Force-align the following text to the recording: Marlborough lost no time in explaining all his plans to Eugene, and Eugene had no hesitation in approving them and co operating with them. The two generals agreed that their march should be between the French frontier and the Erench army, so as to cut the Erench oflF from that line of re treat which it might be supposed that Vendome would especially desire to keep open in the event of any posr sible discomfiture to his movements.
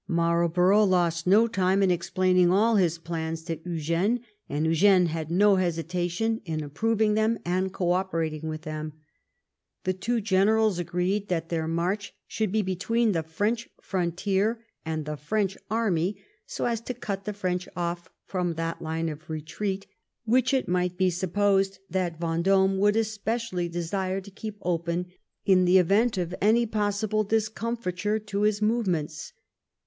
Marlborough 0.07 0.83
lost 0.83 1.27
no 1.27 1.47
time 1.47 1.83
in 1.83 1.91
explaining 1.91 2.49
all 2.51 2.75
his 2.77 2.97
plans 2.97 3.43
to 3.43 3.59
Eugene, 3.69 4.21
and 4.49 4.65
Eugene 4.65 5.05
had 5.05 5.29
no 5.29 5.57
hesitation 5.57 6.41
in 6.43 6.63
approving 6.63 7.13
them 7.13 7.37
and 7.45 7.71
co 7.71 7.91
operating 7.91 8.49
with 8.49 8.63
them. 8.63 8.93
The 9.83 9.93
two 9.93 10.19
generals 10.19 10.79
agreed 10.79 11.27
that 11.27 11.49
their 11.49 11.67
march 11.67 12.15
should 12.25 12.51
be 12.51 12.63
between 12.63 13.11
the 13.11 13.21
French 13.21 13.69
frontier 13.79 14.65
and 14.83 15.05
the 15.05 15.15
Erench 15.17 15.55
army, 15.69 16.17
so 16.47 16.65
as 16.65 16.81
to 16.81 16.95
cut 16.95 17.25
the 17.25 17.33
Erench 17.33 17.67
oflF 17.77 18.07
from 18.25 18.55
that 18.55 18.81
line 18.81 19.07
of 19.07 19.29
re 19.29 19.39
treat 19.43 19.85
which 20.25 20.51
it 20.51 20.67
might 20.67 20.97
be 20.97 21.11
supposed 21.11 21.77
that 21.91 22.19
Vendome 22.19 22.79
would 22.79 22.95
especially 22.95 23.69
desire 23.69 24.19
to 24.19 24.31
keep 24.31 24.57
open 24.63 25.11
in 25.45 25.65
the 25.65 25.77
event 25.77 26.17
of 26.17 26.33
any 26.41 26.65
posr 26.65 27.07
sible 27.07 27.27
discomfiture 27.29 28.17
to 28.17 28.41
his 28.41 28.63
movements. 28.63 29.33